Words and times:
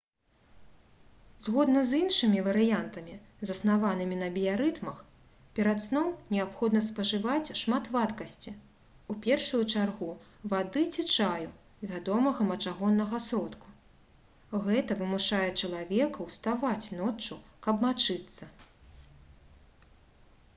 згодна 1.47 1.81
з 1.89 1.97
іншымі 2.03 2.39
варыянтамі 2.45 3.17
заснаванымі 3.49 4.15
на 4.21 4.29
біярытмах 4.37 5.01
перад 5.59 5.83
сном 5.87 6.07
неабходна 6.37 6.81
спажываць 6.87 7.51
шмат 7.61 7.91
вадкасці 7.97 8.55
у 9.15 9.17
першую 9.27 9.61
чаргу 9.75 10.09
вады 10.55 10.83
ці 10.95 11.05
чаю 11.17 11.53
вядомага 11.93 12.49
мачагоннага 12.53 13.23
сродку— 13.29 13.77
гэта 14.67 14.99
вымушае 15.05 15.45
чалавека 15.61 16.29
ўставаць 16.33 16.91
ноччу 17.05 17.41
каб 17.69 17.87
мачыцца 17.89 18.53